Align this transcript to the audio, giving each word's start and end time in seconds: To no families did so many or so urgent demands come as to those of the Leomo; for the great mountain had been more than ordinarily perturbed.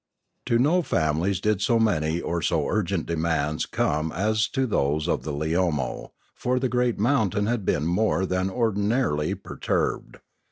To 0.47 0.57
no 0.57 0.81
families 0.81 1.39
did 1.39 1.61
so 1.61 1.77
many 1.77 2.19
or 2.21 2.41
so 2.41 2.67
urgent 2.67 3.05
demands 3.05 3.67
come 3.67 4.11
as 4.11 4.47
to 4.47 4.65
those 4.65 5.07
of 5.07 5.21
the 5.21 5.31
Leomo; 5.31 6.13
for 6.33 6.57
the 6.57 6.69
great 6.69 6.97
mountain 6.97 7.45
had 7.45 7.65
been 7.65 7.85
more 7.85 8.25
than 8.25 8.49
ordinarily 8.49 9.35
perturbed. 9.35 10.17